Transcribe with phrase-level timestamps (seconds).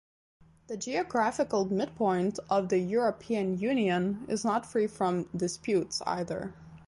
[0.65, 6.55] The geographical midpoint of the European Union is not free from disputes, either.